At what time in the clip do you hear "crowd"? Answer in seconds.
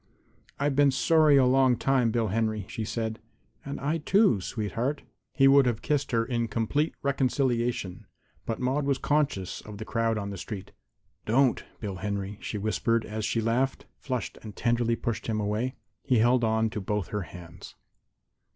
9.85-10.17